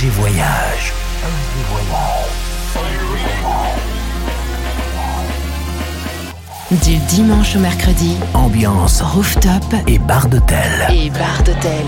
FG 0.00 0.06
Voyage. 0.06 0.92
Du 6.70 6.96
dimanche 7.08 7.56
au 7.56 7.58
mercredi, 7.58 8.16
Ambiance 8.32 9.02
rooftop 9.02 9.62
et 9.86 9.98
bar 9.98 10.28
d'hôtel. 10.28 10.56
et 10.90 11.10
bar 11.10 11.42
d'hôtel. 11.44 11.84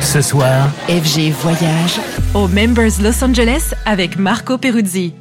Ce 0.00 0.20
soir, 0.20 0.68
FG 0.88 1.30
Voyage 1.42 2.00
au 2.34 2.48
Members 2.48 3.00
Los 3.00 3.22
Angeles 3.22 3.72
avec 3.86 4.18
Marco 4.18 4.58
Peruzzi. 4.58 5.14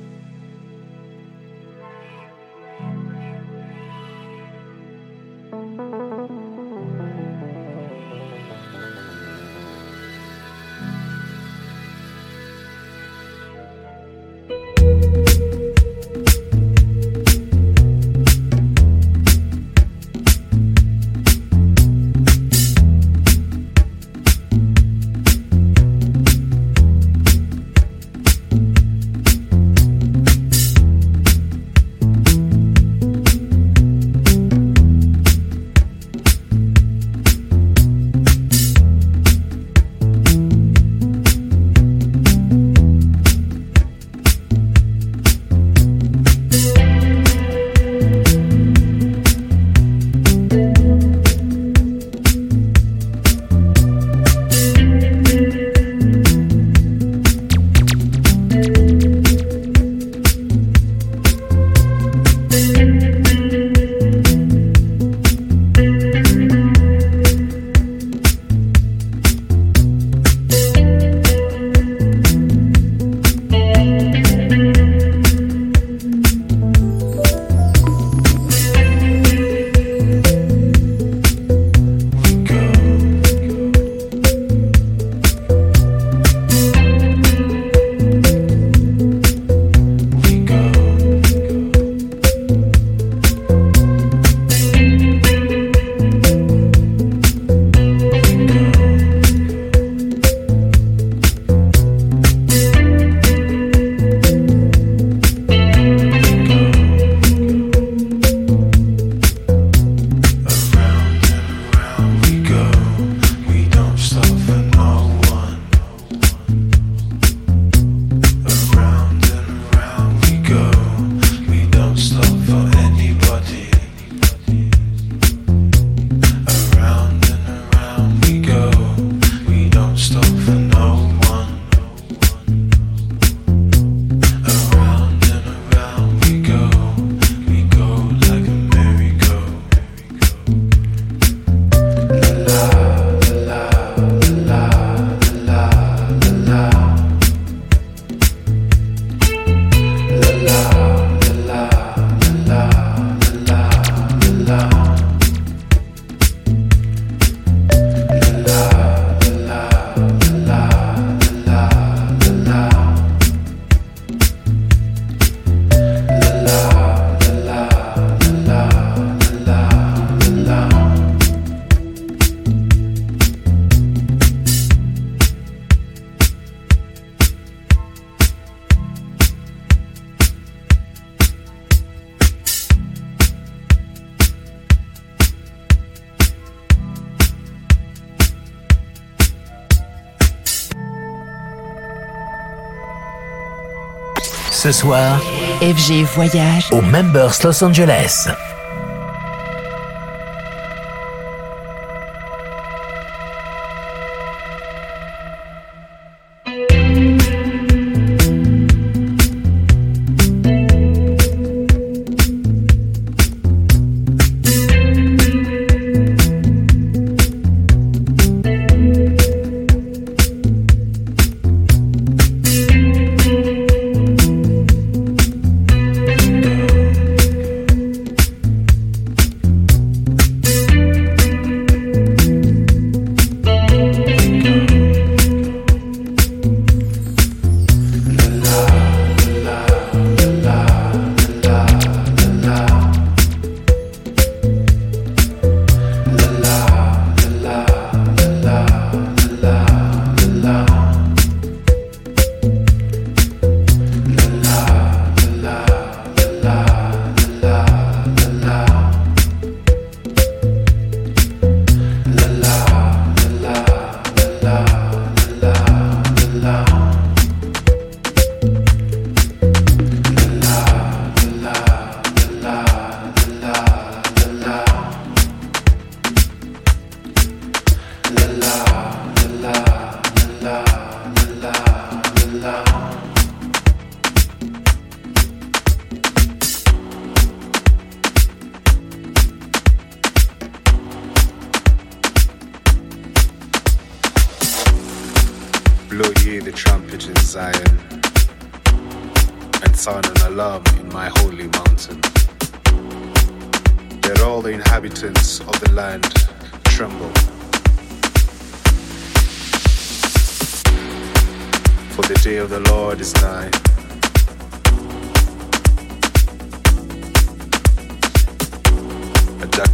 Ce 194.62 194.72
soir, 194.72 195.20
FG 195.60 196.04
Voyage 196.14 196.70
au 196.72 196.82
Members 196.82 197.34
Los 197.44 197.64
Angeles. 197.64 198.28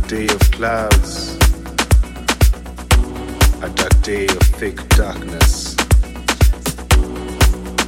Day 0.07 0.27
of 0.27 0.39
clouds, 0.51 1.35
a 3.61 3.69
dark 3.75 4.01
day 4.03 4.25
of 4.25 4.41
thick 4.55 4.77
darkness, 4.89 5.75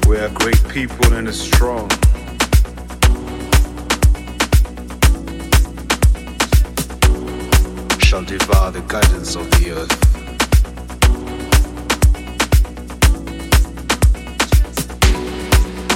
where 0.06 0.28
great 0.30 0.62
people 0.68 1.14
and 1.14 1.28
the 1.28 1.32
strong 1.32 1.90
shall 8.02 8.24
devour 8.26 8.72
the 8.72 8.82
gardens 8.90 9.38
of 9.38 9.50
the 9.52 9.72
earth. 9.72 10.06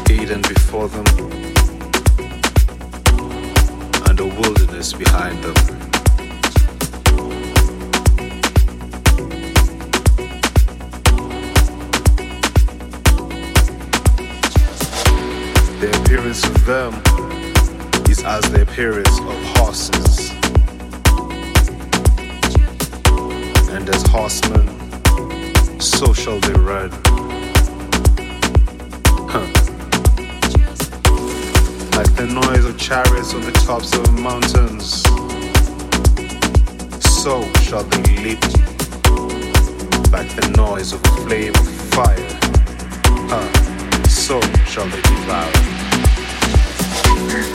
Eden 0.10 0.42
before 0.44 0.88
them, 0.88 1.06
and 4.08 4.20
a 4.22 4.26
wilderness 4.26 4.94
behind 4.94 5.44
them. 5.44 5.83
Appearance 16.14 16.46
of 16.46 16.66
them 16.68 16.94
is 18.08 18.24
as 18.24 18.44
the 18.52 18.62
appearance 18.62 19.20
of 19.20 19.44
horses. 19.58 20.30
And 23.72 23.90
as 23.90 24.04
horsemen, 24.04 24.68
so 25.82 26.14
shall 26.14 26.40
they 26.40 26.54
run. 26.54 26.92
Huh. 29.28 29.48
Like 31.98 32.14
the 32.16 32.30
noise 32.32 32.66
of 32.66 32.78
chariots 32.78 33.34
on 33.34 33.42
the 33.42 33.52
tops 33.66 33.98
of 33.98 34.14
mountains, 34.14 35.02
so 37.24 37.42
shall 37.64 37.84
they 37.86 38.18
leap. 38.22 38.44
Like 40.12 40.30
the 40.36 40.54
noise 40.56 40.94
of 40.94 41.04
a 41.04 41.10
flame 41.24 41.56
of 41.56 41.68
fire, 41.96 42.30
huh. 43.34 44.08
so 44.08 44.40
shall 44.68 44.86
they 44.86 45.02
devour. 45.02 45.93
Thank 47.16 47.48
you. 47.48 47.53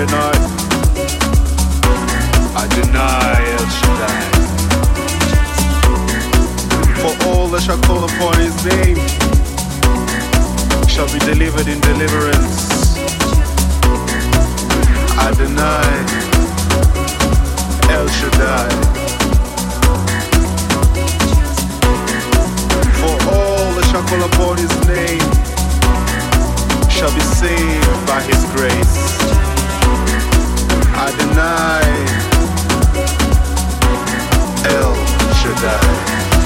I 0.00 0.14
deny 2.70 3.34
El 3.50 3.66
Shaddai. 3.78 4.30
For 7.02 7.14
all 7.26 7.48
that 7.48 7.62
shall 7.62 7.80
call 7.82 8.04
upon 8.04 8.38
his 8.38 8.54
name 8.64 8.96
shall 10.86 11.10
be 11.12 11.18
delivered 11.26 11.66
in 11.66 11.80
deliverance. 11.80 12.70
Adonai 15.18 15.90
El 17.90 18.06
Shaddai. 18.06 18.70
For 23.02 23.16
all 23.34 23.74
that 23.74 23.86
shall 23.90 24.06
call 24.06 24.22
upon 24.22 24.58
his 24.58 24.74
name 24.86 25.26
shall 26.88 27.12
be 27.12 27.20
saved 27.34 28.06
by 28.06 28.22
his 28.22 28.44
grace. 28.54 29.47
Adonai 30.98 31.90
El 34.64 34.94
Shaddai. 35.38 36.37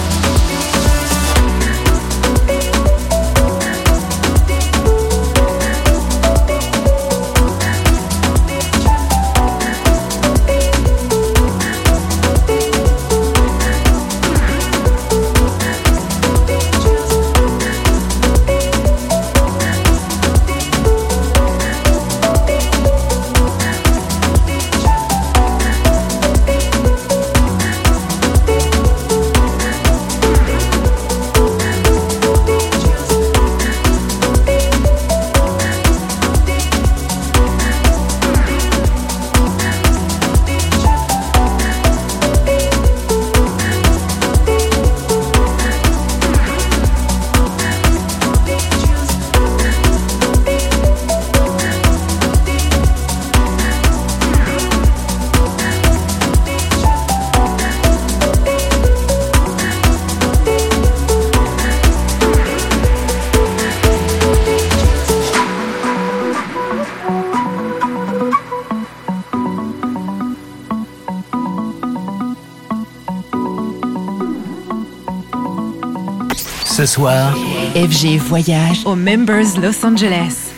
Ce 76.73 76.87
soir, 76.87 77.35
FG 77.75 78.17
Voyage 78.17 78.87
au 78.87 78.97
Members 78.97 79.61
Los 79.61 79.85
Angeles. 79.85 80.52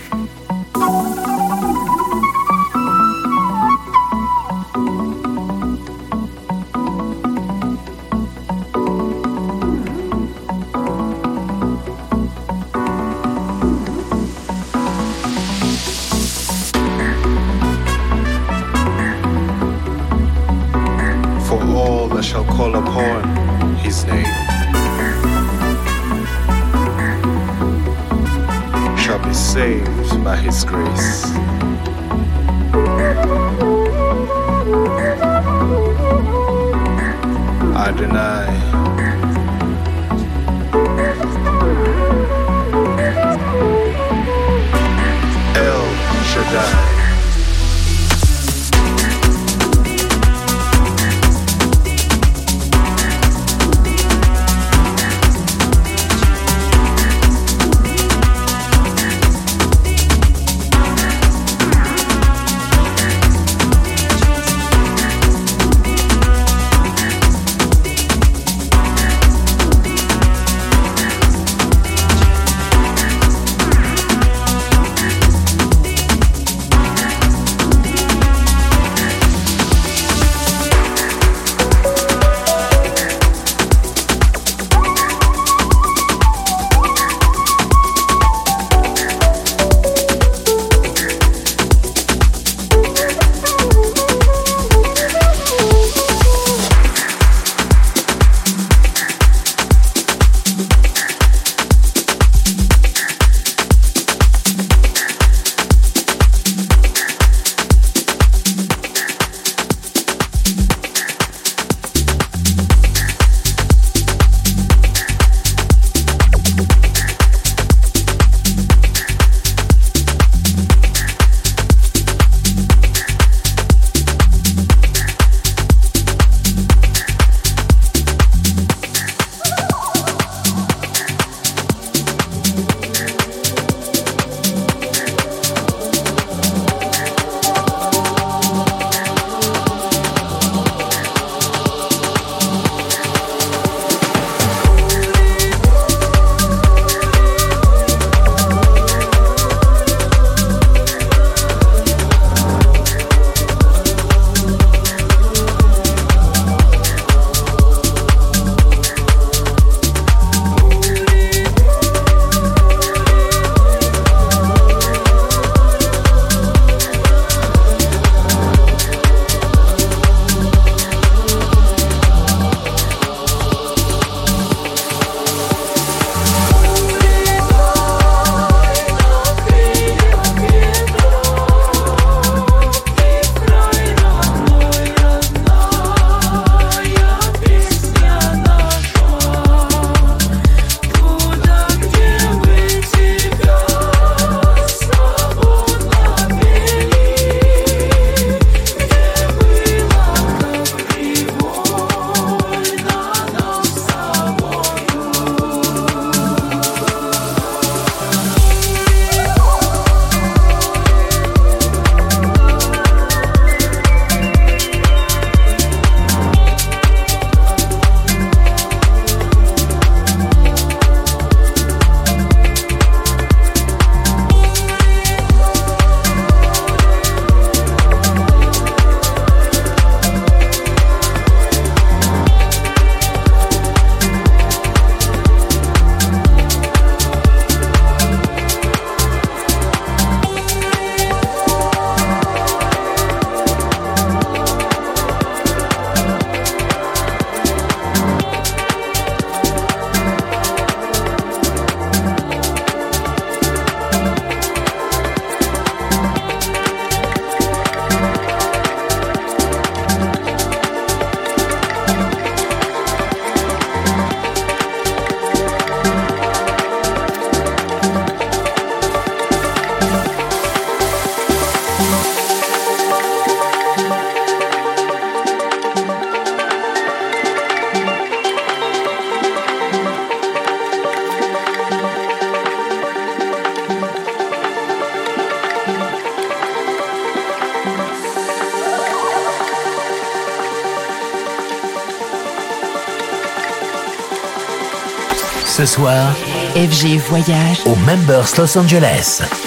Soir, 295.75 296.15
FG 296.55 296.99
Voyage 297.09 297.61
au 297.67 297.75
Members 297.75 298.29
Los 298.39 298.57
Angeles. 298.57 299.44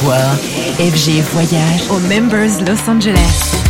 FG 0.00 1.22
Voyage 1.32 1.82
au 1.90 1.98
Members 1.98 2.60
Los 2.64 2.88
Angeles. 2.88 3.67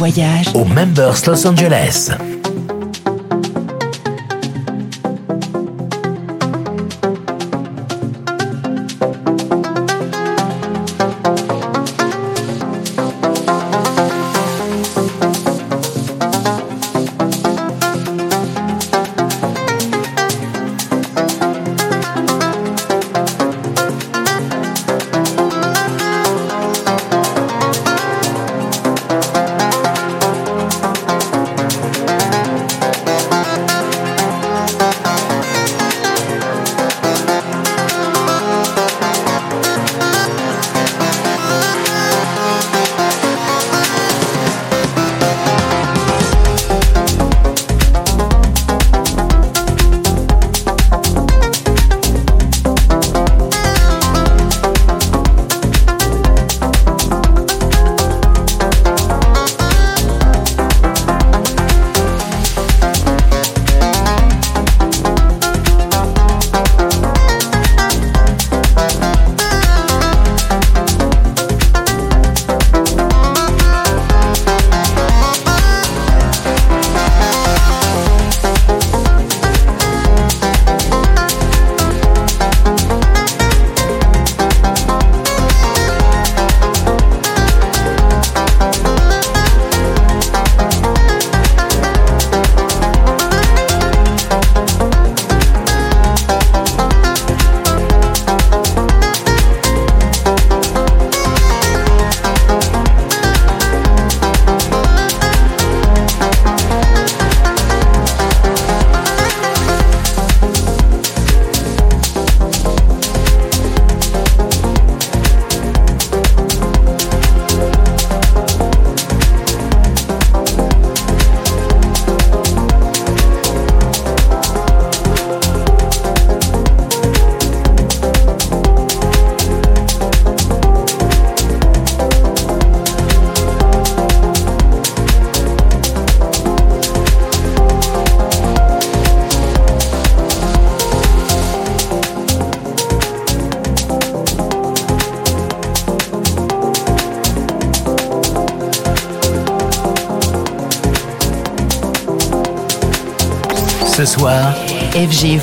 Voyage 0.00 0.46
au 0.54 0.64
Members 0.64 1.26
Los 1.26 1.46
Angeles. 1.46 2.10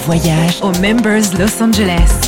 Voyage 0.07 0.61
au 0.61 0.71
Members 0.79 1.37
Los 1.37 1.61
Angeles. 1.61 2.26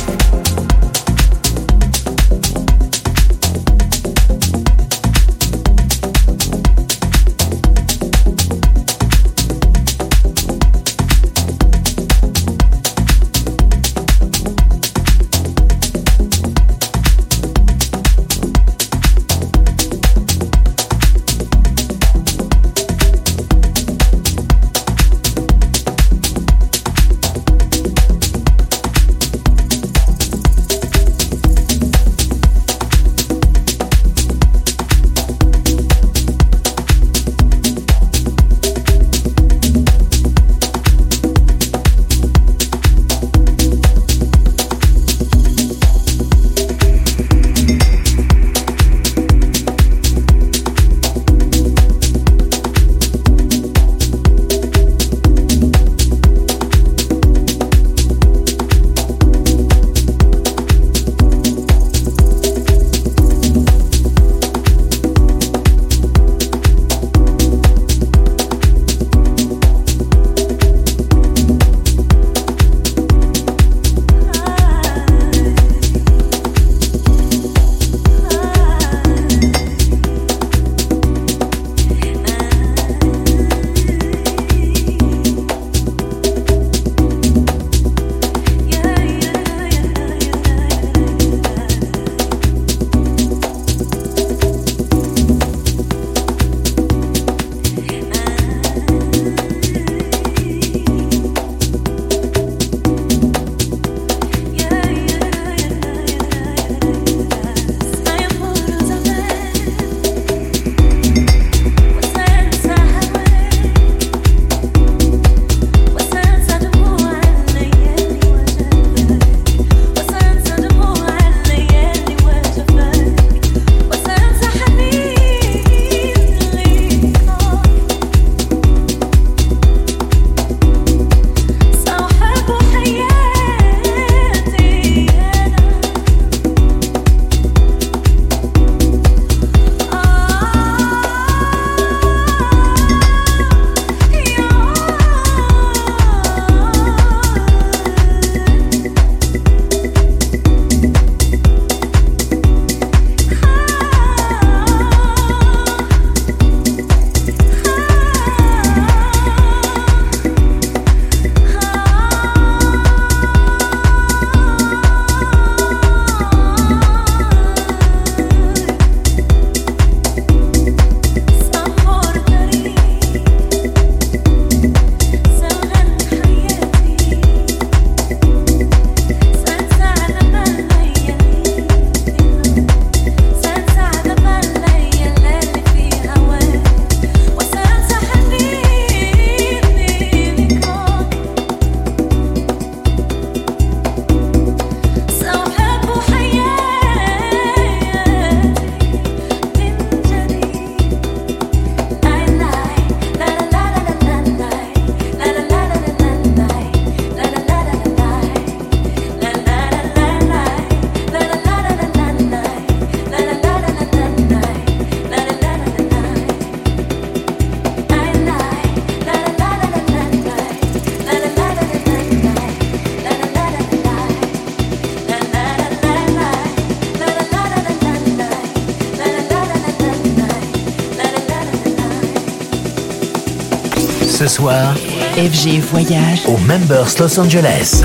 FG 235.20 235.60
Voyage 235.60 236.22
au 236.26 236.38
Members 236.38 236.88
Los 236.98 237.20
Angeles. 237.20 237.82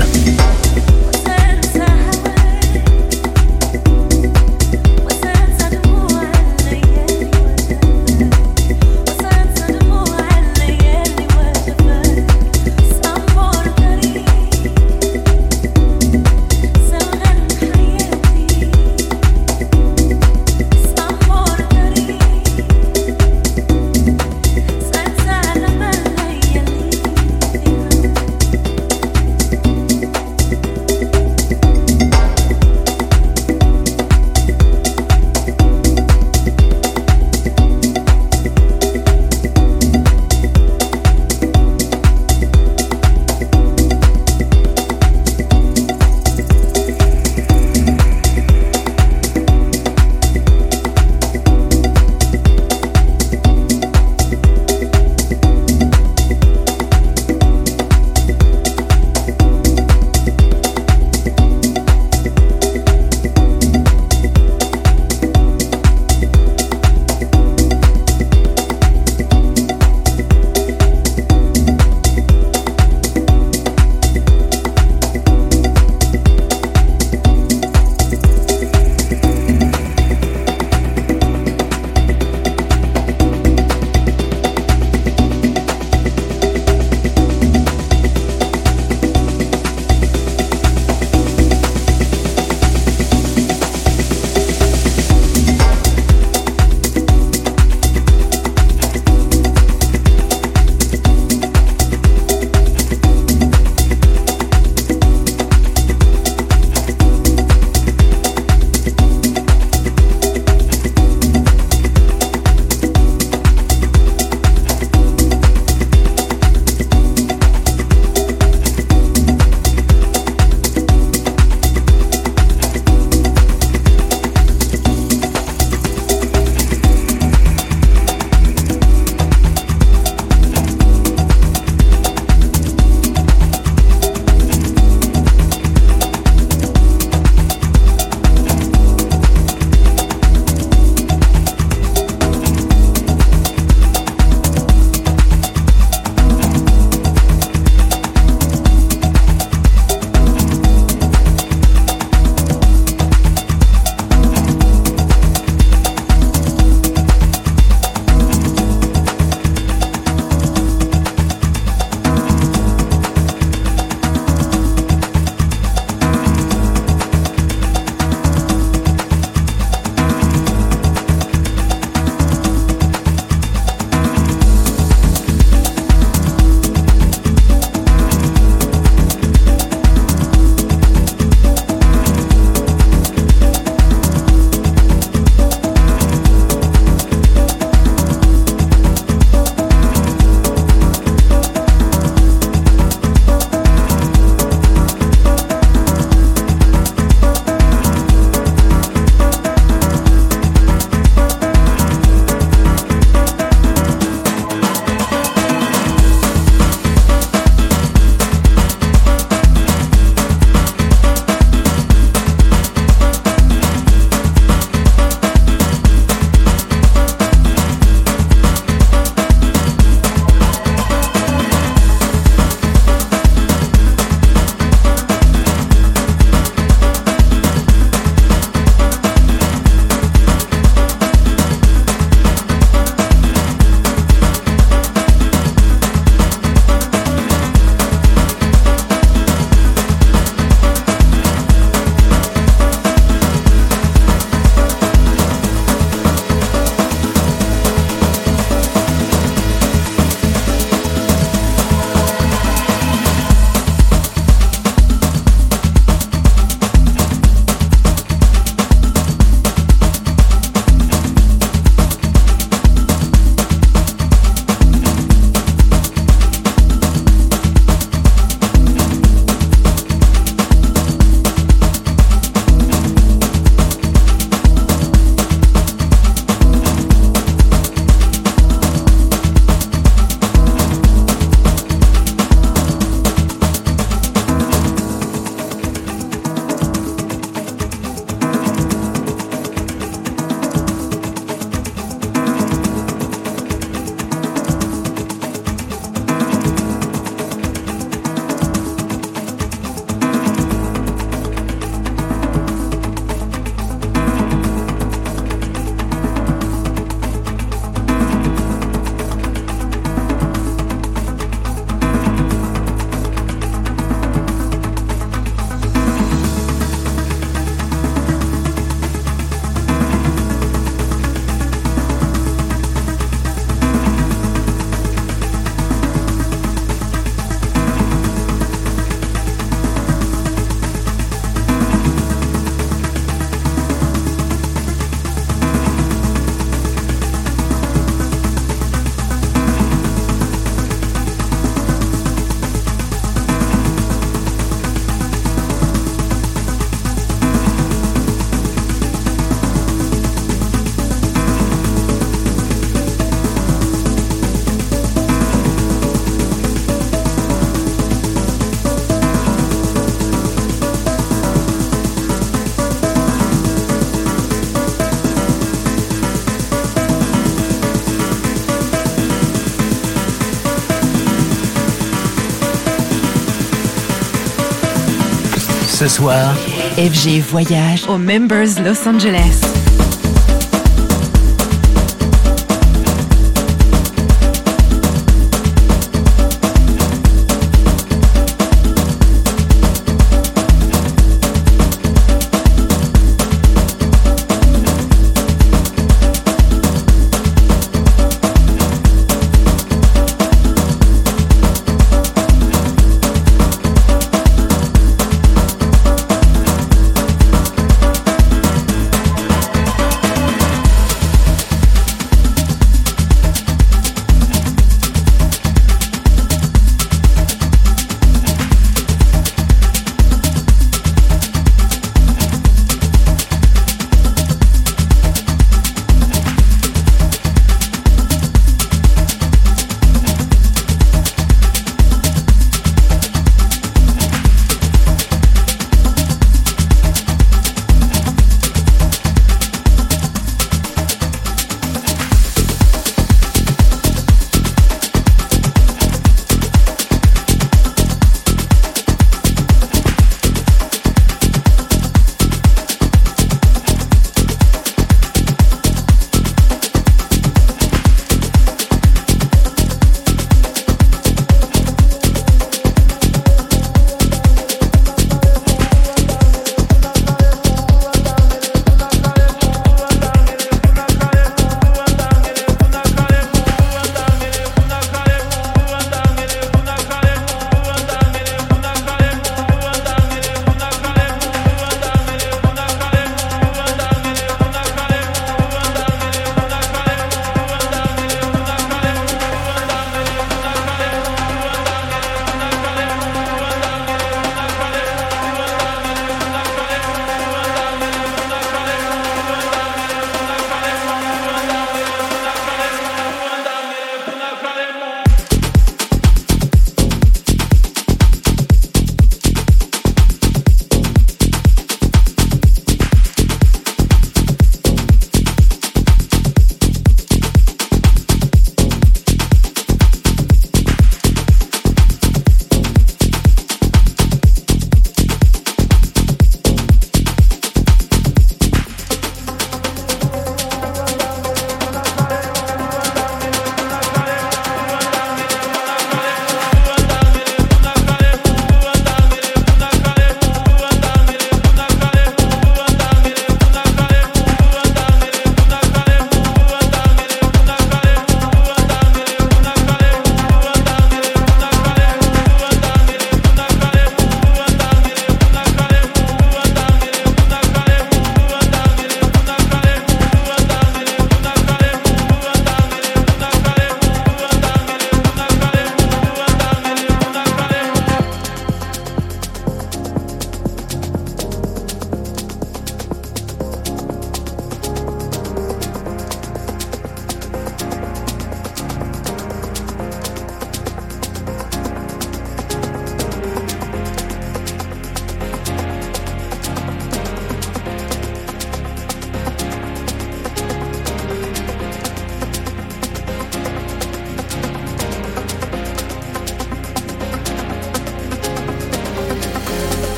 Ce 375.86 375.98
soir, 375.98 376.34
FG 376.76 377.20
Voyage 377.20 377.86
au 377.88 377.96
Members 377.96 378.60
Los 378.64 378.88
Angeles. 378.88 379.65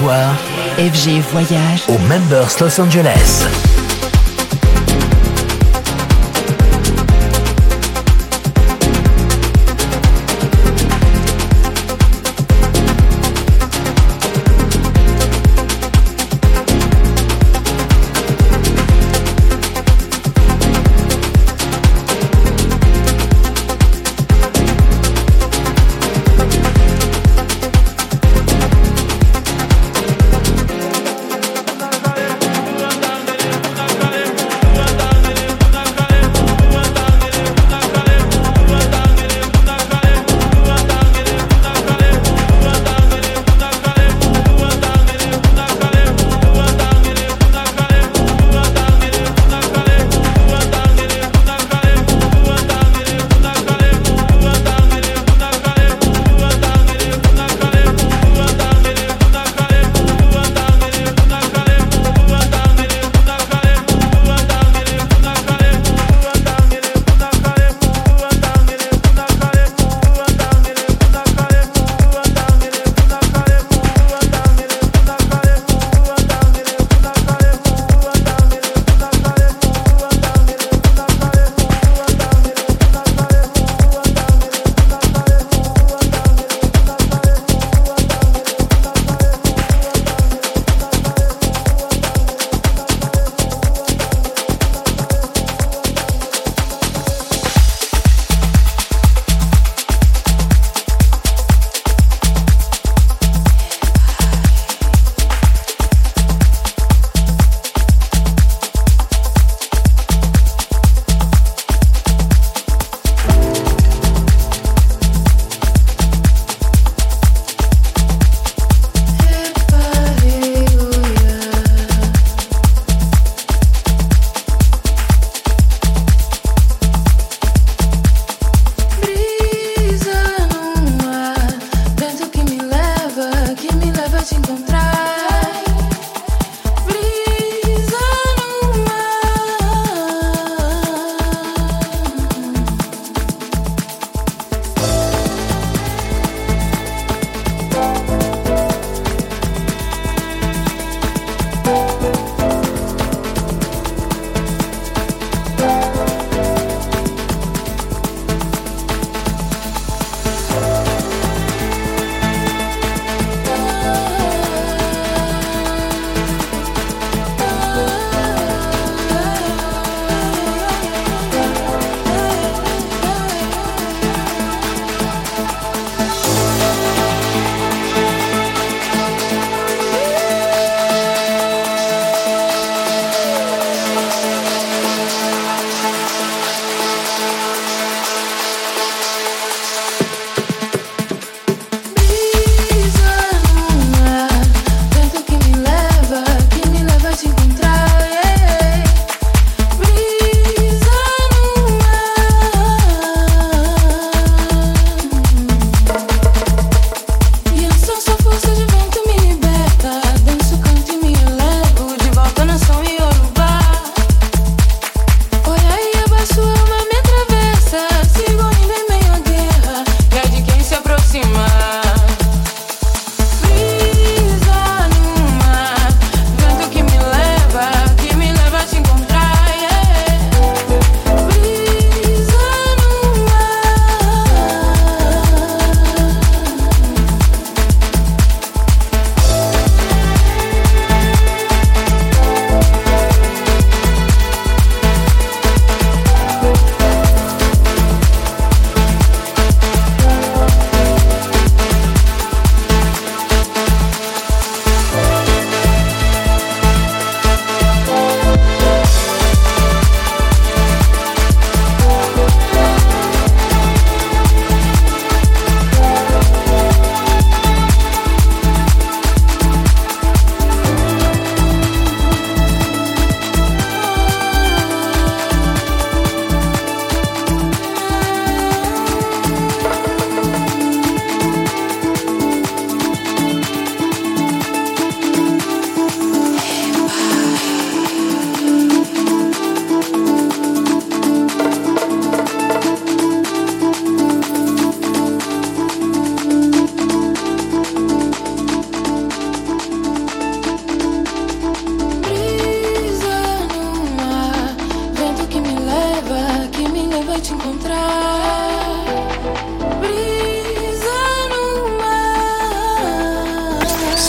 FG 0.00 1.20
Voyage 1.32 1.82
au 1.88 1.98
Members 1.98 2.50
Los 2.60 2.80
Angeles. 2.80 3.77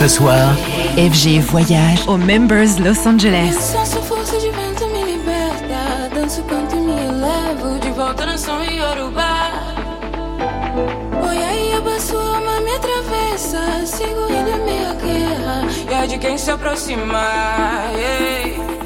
Soir, 0.10 0.56
FG 0.98 1.40
Voyage 1.40 2.04
au 2.08 2.18
Members 2.18 2.80
Los 2.80 3.06
Angeles. 3.06 3.76
Força 4.08 4.38
de 4.40 4.50
vento 4.50 4.88
me 4.88 5.04
liberta. 5.04 6.10
Danço, 6.14 6.42
canto 6.44 6.76
e 6.76 6.80
me 6.80 6.94
elevo. 6.94 7.80
De 7.80 7.92
volta 7.92 8.26
na 8.26 8.38
som 8.38 8.60
e 8.64 8.78
Yorubá. 8.78 9.52
Oi, 11.28 11.38
aí, 11.38 11.74
alma 11.74 12.60
me 12.62 12.72
atravessa. 12.72 13.86
Sigo 13.86 14.26
ele 14.30 14.56
minha 14.64 14.94
guerra. 14.96 15.68
E 15.90 15.94
é 16.04 16.08
de 16.08 16.18
quem 16.18 16.38
se 16.38 16.50
aproximar. 16.50 17.92
Yeah. 17.96 18.80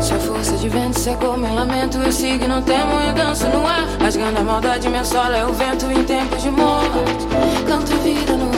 Se 0.00 0.14
a 0.14 0.18
força 0.18 0.56
de 0.56 0.68
vento 0.68 0.98
secou 0.98 1.36
meu 1.36 1.54
lamento, 1.54 1.98
eu 1.98 2.10
sigo 2.10 2.44
e 2.44 2.48
não 2.48 2.60
temo 2.62 3.00
e 3.08 3.12
danço 3.12 3.46
no 3.48 3.64
ar. 3.66 3.86
Rasgando 4.00 4.40
a 4.40 4.42
maldade, 4.42 4.88
minha 4.88 5.04
sola 5.04 5.36
é 5.36 5.44
o 5.46 5.52
vento 5.52 5.86
em 5.92 6.02
tempos 6.04 6.42
de 6.42 6.50
morte. 6.50 7.26
Canto 7.68 7.96
vida 8.02 8.32
no 8.32 8.55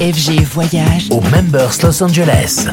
FG 0.00 0.42
Voyage 0.42 1.08
au 1.10 1.20
Members 1.30 1.72
Los 1.82 2.02
Angeles. 2.02 2.66